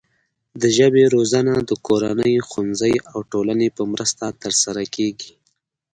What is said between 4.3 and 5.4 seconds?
ترسره کیږي.